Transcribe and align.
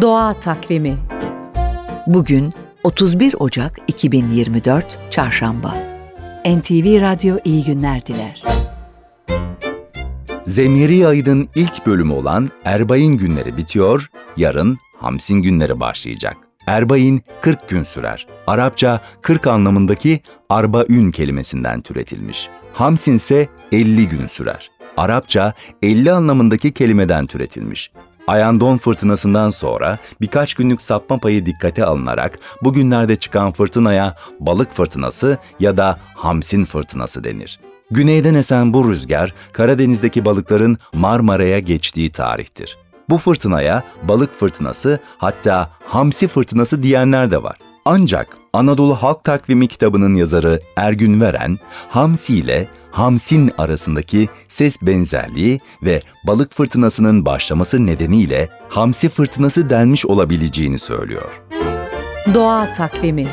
Doğa 0.00 0.34
Takvimi 0.34 0.98
Bugün 2.06 2.54
31 2.84 3.34
Ocak 3.38 3.78
2024 3.88 4.98
Çarşamba. 5.10 5.74
NTV 6.46 7.00
Radyo 7.00 7.36
iyi 7.44 7.64
günler 7.64 8.06
diler. 8.06 8.42
Zemyeri 10.44 11.06
ayının 11.06 11.48
ilk 11.54 11.86
bölümü 11.86 12.12
olan 12.12 12.50
Erbay'ın 12.64 13.16
günleri 13.16 13.56
bitiyor, 13.56 14.10
yarın 14.36 14.78
Hamsin 14.96 15.42
günleri 15.42 15.80
başlayacak. 15.80 16.36
Erbay'in 16.66 17.22
40 17.40 17.68
gün 17.68 17.82
sürer. 17.82 18.26
Arapça 18.46 19.00
40 19.22 19.46
anlamındaki 19.46 20.20
arbaün 20.48 21.10
kelimesinden 21.10 21.80
türetilmiş. 21.80 22.48
Hamsin 22.72 23.14
ise 23.14 23.48
50 23.72 24.08
gün 24.08 24.26
sürer. 24.26 24.70
Arapça 24.96 25.52
50 25.82 26.12
anlamındaki 26.12 26.72
kelimeden 26.72 27.26
türetilmiş. 27.26 27.90
Ayandon 28.28 28.76
fırtınasından 28.78 29.50
sonra 29.50 29.98
birkaç 30.20 30.54
günlük 30.54 30.82
sapma 30.82 31.18
payı 31.18 31.46
dikkate 31.46 31.84
alınarak 31.84 32.38
bugünlerde 32.62 33.16
çıkan 33.16 33.52
fırtınaya 33.52 34.16
balık 34.40 34.72
fırtınası 34.72 35.38
ya 35.60 35.76
da 35.76 35.98
hamsin 36.14 36.64
fırtınası 36.64 37.24
denir. 37.24 37.60
Güneyden 37.90 38.34
esen 38.34 38.72
bu 38.74 38.90
rüzgar 38.90 39.34
Karadeniz'deki 39.52 40.24
balıkların 40.24 40.78
Marmara'ya 40.94 41.58
geçtiği 41.58 42.10
tarihtir. 42.10 42.78
Bu 43.08 43.18
fırtınaya 43.18 43.82
balık 44.02 44.40
fırtınası 44.40 44.98
hatta 45.18 45.70
hamsi 45.86 46.28
fırtınası 46.28 46.82
diyenler 46.82 47.30
de 47.30 47.42
var. 47.42 47.56
Ancak 47.84 48.37
Anadolu 48.52 48.94
Halk 48.94 49.24
Takvimi 49.24 49.68
kitabının 49.68 50.14
yazarı 50.14 50.60
Ergün 50.76 51.20
Veren, 51.20 51.58
hamsi 51.88 52.36
ile 52.36 52.68
hamsin 52.90 53.52
arasındaki 53.58 54.28
ses 54.48 54.82
benzerliği 54.82 55.60
ve 55.82 56.02
balık 56.26 56.54
fırtınasının 56.54 57.26
başlaması 57.26 57.86
nedeniyle 57.86 58.48
hamsi 58.68 59.08
fırtınası 59.08 59.70
denmiş 59.70 60.06
olabileceğini 60.06 60.78
söylüyor. 60.78 61.42
Doğa 62.34 62.72
Takvimi 62.72 63.28